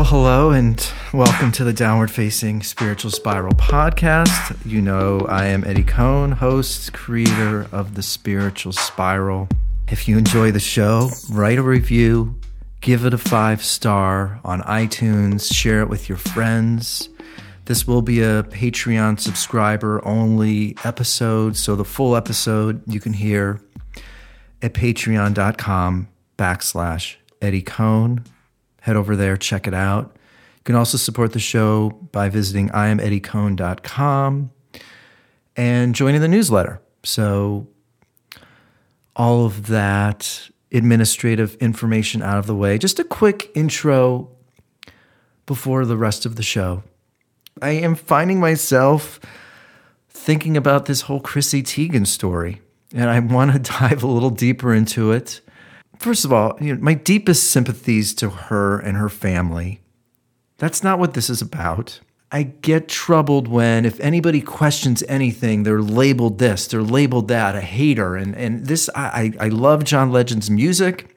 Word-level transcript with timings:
hello, 0.00 0.50
and 0.50 0.90
welcome 1.12 1.52
to 1.52 1.64
the 1.64 1.72
Downward 1.72 2.10
Facing 2.10 2.62
Spiritual 2.62 3.10
Spiral 3.10 3.52
podcast. 3.52 4.58
You 4.64 4.80
know, 4.80 5.20
I 5.28 5.46
am 5.46 5.64
Eddie 5.64 5.84
Cohn, 5.84 6.32
host, 6.32 6.92
creator 6.92 7.68
of 7.70 7.94
the 7.94 8.02
Spiritual 8.02 8.72
Spiral. 8.72 9.48
If 9.88 10.08
you 10.08 10.16
enjoy 10.16 10.50
the 10.50 10.60
show, 10.60 11.10
write 11.30 11.58
a 11.58 11.62
review, 11.62 12.38
give 12.80 13.04
it 13.04 13.12
a 13.12 13.18
five 13.18 13.62
star 13.62 14.40
on 14.44 14.62
iTunes, 14.62 15.52
share 15.52 15.82
it 15.82 15.88
with 15.88 16.08
your 16.08 16.18
friends. 16.18 17.08
This 17.66 17.86
will 17.86 18.02
be 18.02 18.22
a 18.22 18.42
Patreon 18.44 19.20
subscriber 19.20 20.04
only 20.04 20.76
episode, 20.84 21.56
so 21.56 21.76
the 21.76 21.84
full 21.84 22.16
episode 22.16 22.82
you 22.86 22.98
can 22.98 23.12
hear 23.12 23.60
at 24.62 24.74
patreon.com 24.74 26.08
backslash 26.38 27.16
Eddie 27.40 27.62
Cohn 27.62 28.24
head 28.82 28.96
over 28.96 29.14
there, 29.14 29.36
check 29.36 29.66
it 29.66 29.74
out. 29.74 30.12
You 30.56 30.64
can 30.64 30.74
also 30.74 30.98
support 30.98 31.32
the 31.32 31.38
show 31.38 31.90
by 31.90 32.28
visiting 32.28 32.68
iameddiecohn.com 32.70 34.50
and 35.56 35.94
joining 35.94 36.20
the 36.20 36.28
newsletter. 36.28 36.80
So, 37.04 37.68
all 39.14 39.46
of 39.46 39.68
that 39.68 40.48
administrative 40.72 41.54
information 41.56 42.22
out 42.22 42.38
of 42.38 42.46
the 42.46 42.56
way. 42.56 42.78
Just 42.78 42.98
a 42.98 43.04
quick 43.04 43.50
intro 43.54 44.30
before 45.46 45.84
the 45.84 45.96
rest 45.96 46.26
of 46.26 46.36
the 46.36 46.42
show. 46.42 46.82
I 47.60 47.70
am 47.70 47.94
finding 47.94 48.40
myself 48.40 49.20
thinking 50.08 50.56
about 50.56 50.86
this 50.86 51.02
whole 51.02 51.20
Chrissy 51.20 51.62
Teigen 51.62 52.06
story, 52.06 52.62
and 52.94 53.10
I 53.10 53.20
want 53.20 53.52
to 53.52 53.58
dive 53.80 54.02
a 54.02 54.06
little 54.06 54.30
deeper 54.30 54.74
into 54.74 55.12
it 55.12 55.40
first 56.02 56.24
of 56.24 56.32
all, 56.32 56.56
you 56.60 56.74
know, 56.74 56.82
my 56.82 56.94
deepest 56.94 57.50
sympathies 57.50 58.14
to 58.14 58.30
her 58.30 58.78
and 58.78 58.96
her 58.96 59.08
family. 59.08 59.80
That's 60.58 60.82
not 60.82 60.98
what 60.98 61.14
this 61.14 61.30
is 61.30 61.42
about. 61.42 62.00
I 62.30 62.44
get 62.44 62.88
troubled 62.88 63.46
when 63.46 63.84
if 63.84 64.00
anybody 64.00 64.40
questions 64.40 65.02
anything, 65.08 65.64
they're 65.64 65.82
labeled 65.82 66.38
this, 66.38 66.66
they're 66.66 66.82
labeled 66.82 67.28
that, 67.28 67.54
a 67.54 67.60
hater. 67.60 68.16
And 68.16 68.34
and 68.34 68.66
this 68.66 68.88
I, 68.94 69.32
I 69.38 69.48
love 69.48 69.84
John 69.84 70.10
Legend's 70.10 70.50
music. 70.50 71.14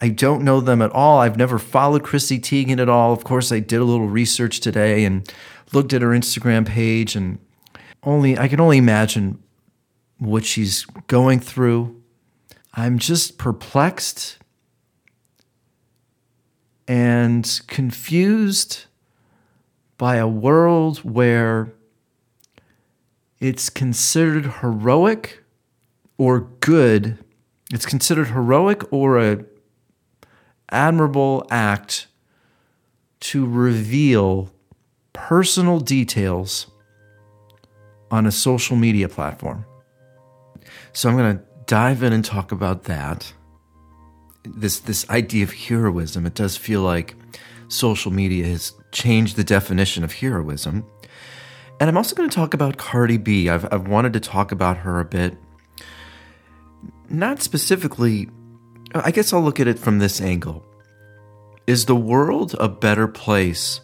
I 0.00 0.08
don't 0.08 0.44
know 0.44 0.60
them 0.60 0.82
at 0.82 0.90
all. 0.92 1.18
I've 1.18 1.36
never 1.36 1.58
followed 1.58 2.02
Chrissy 2.02 2.38
Teigen 2.38 2.80
at 2.80 2.88
all. 2.88 3.12
Of 3.12 3.24
course, 3.24 3.52
I 3.52 3.60
did 3.60 3.80
a 3.80 3.84
little 3.84 4.08
research 4.08 4.60
today 4.60 5.04
and 5.04 5.32
looked 5.72 5.92
at 5.92 6.02
her 6.02 6.10
Instagram 6.10 6.66
page 6.66 7.16
and 7.16 7.38
only 8.04 8.38
I 8.38 8.48
can 8.48 8.60
only 8.60 8.78
imagine 8.78 9.42
what 10.18 10.44
she's 10.44 10.84
going 11.06 11.40
through 11.40 12.01
I'm 12.74 12.98
just 12.98 13.36
perplexed 13.38 14.38
and 16.88 17.60
confused 17.66 18.84
by 19.98 20.16
a 20.16 20.26
world 20.26 20.98
where 20.98 21.72
it's 23.40 23.68
considered 23.68 24.46
heroic 24.60 25.42
or 26.16 26.40
good. 26.60 27.18
It's 27.70 27.86
considered 27.86 28.28
heroic 28.28 28.90
or 28.92 29.18
a 29.18 29.44
admirable 30.70 31.46
act 31.50 32.06
to 33.20 33.46
reveal 33.46 34.50
personal 35.12 35.78
details 35.78 36.68
on 38.10 38.26
a 38.26 38.32
social 38.32 38.76
media 38.76 39.08
platform. 39.08 39.66
So 40.92 41.08
I'm 41.08 41.16
going 41.16 41.38
to 41.38 41.44
dive 41.66 42.02
in 42.02 42.12
and 42.12 42.24
talk 42.24 42.52
about 42.52 42.84
that. 42.84 43.32
This 44.44 44.80
this 44.80 45.08
idea 45.08 45.44
of 45.44 45.52
heroism, 45.52 46.26
it 46.26 46.34
does 46.34 46.56
feel 46.56 46.82
like 46.82 47.14
social 47.68 48.12
media 48.12 48.46
has 48.46 48.72
changed 48.90 49.36
the 49.36 49.44
definition 49.44 50.04
of 50.04 50.12
heroism. 50.12 50.84
And 51.80 51.88
I'm 51.88 51.96
also 51.96 52.14
going 52.14 52.28
to 52.28 52.34
talk 52.34 52.54
about 52.54 52.76
Cardi 52.76 53.16
B. 53.16 53.48
I've, 53.48 53.66
I've 53.72 53.88
wanted 53.88 54.12
to 54.12 54.20
talk 54.20 54.52
about 54.52 54.76
her 54.78 55.00
a 55.00 55.04
bit. 55.04 55.36
Not 57.08 57.42
specifically, 57.42 58.28
I 58.94 59.10
guess 59.10 59.32
I'll 59.32 59.42
look 59.42 59.58
at 59.58 59.66
it 59.66 59.78
from 59.78 59.98
this 59.98 60.20
angle. 60.20 60.64
Is 61.66 61.86
the 61.86 61.96
world 61.96 62.54
a 62.60 62.68
better 62.68 63.08
place 63.08 63.80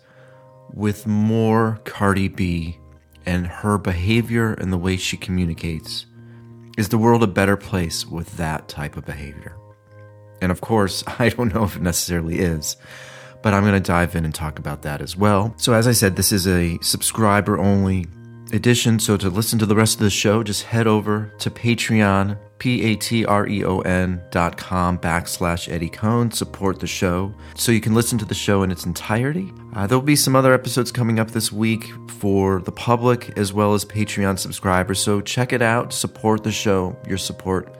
with 0.72 1.06
more 1.06 1.80
Cardi 1.84 2.28
B 2.28 2.78
and 3.24 3.46
her 3.46 3.78
behavior 3.78 4.52
and 4.54 4.72
the 4.72 4.78
way 4.78 4.96
she 4.96 5.16
communicates? 5.16 6.06
Is 6.78 6.90
the 6.90 6.96
world 6.96 7.24
a 7.24 7.26
better 7.26 7.56
place 7.56 8.06
with 8.06 8.36
that 8.36 8.68
type 8.68 8.96
of 8.96 9.04
behavior? 9.04 9.56
And 10.40 10.52
of 10.52 10.60
course, 10.60 11.02
I 11.18 11.28
don't 11.28 11.52
know 11.52 11.64
if 11.64 11.74
it 11.74 11.82
necessarily 11.82 12.38
is, 12.38 12.76
but 13.42 13.52
I'm 13.52 13.64
going 13.64 13.74
to 13.74 13.80
dive 13.80 14.14
in 14.14 14.24
and 14.24 14.32
talk 14.32 14.60
about 14.60 14.82
that 14.82 15.02
as 15.02 15.16
well. 15.16 15.52
So, 15.56 15.72
as 15.72 15.88
I 15.88 15.92
said, 15.92 16.14
this 16.14 16.30
is 16.30 16.46
a 16.46 16.78
subscriber 16.80 17.58
only 17.58 18.06
edition. 18.52 18.98
So, 18.98 19.16
to 19.16 19.28
listen 19.28 19.58
to 19.58 19.66
the 19.66 19.76
rest 19.76 19.96
of 19.96 20.00
the 20.00 20.10
show, 20.10 20.42
just 20.42 20.64
head 20.64 20.86
over 20.86 21.32
to 21.38 21.50
Patreon 21.50 22.38
P-A-T-R-E-O-N 22.58 24.22
dot 24.30 24.56
com 24.56 24.98
backslash 24.98 25.70
Eddie 25.70 25.88
Cohn. 25.88 26.30
Support 26.30 26.80
the 26.80 26.86
show 26.86 27.32
so 27.54 27.72
you 27.72 27.80
can 27.80 27.94
listen 27.94 28.18
to 28.18 28.24
the 28.24 28.34
show 28.34 28.62
in 28.62 28.70
its 28.70 28.84
entirety. 28.84 29.52
Uh, 29.74 29.86
there'll 29.86 30.02
be 30.02 30.16
some 30.16 30.34
other 30.34 30.52
episodes 30.52 30.90
coming 30.90 31.18
up 31.18 31.30
this 31.30 31.52
week 31.52 31.90
for 32.10 32.60
the 32.62 32.72
public 32.72 33.36
as 33.38 33.52
well 33.52 33.74
as 33.74 33.84
Patreon 33.84 34.38
subscribers. 34.38 34.98
So 34.98 35.20
check 35.20 35.52
it 35.52 35.62
out. 35.62 35.92
Support 35.92 36.44
the 36.44 36.52
show. 36.52 36.96
Your 37.06 37.18
support 37.18 37.76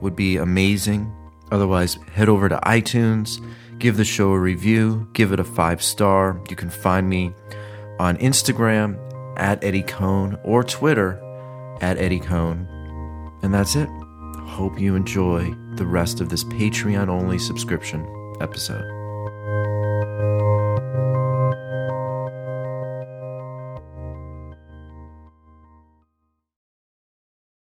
would 0.00 0.16
be 0.16 0.36
amazing. 0.36 1.12
Otherwise, 1.50 1.98
head 2.12 2.28
over 2.28 2.48
to 2.48 2.56
iTunes, 2.64 3.44
give 3.78 3.96
the 3.96 4.04
show 4.04 4.32
a 4.32 4.38
review, 4.38 5.08
give 5.12 5.32
it 5.32 5.40
a 5.40 5.44
five 5.44 5.82
star. 5.82 6.40
You 6.48 6.56
can 6.56 6.70
find 6.70 7.08
me 7.08 7.34
on 7.98 8.16
Instagram 8.18 8.98
at 9.36 9.62
Eddie 9.64 9.82
Cohn 9.82 10.38
or 10.44 10.62
Twitter 10.64 11.20
at 11.80 11.98
Eddie 11.98 12.20
Cohn. 12.20 12.68
And 13.42 13.52
that's 13.52 13.76
it 13.76 13.88
hope 14.54 14.78
you 14.78 14.94
enjoy 14.94 15.52
the 15.74 15.86
rest 15.86 16.20
of 16.20 16.28
this 16.28 16.44
Patreon 16.44 17.08
only 17.08 17.38
subscription 17.38 18.06
episode. 18.40 19.03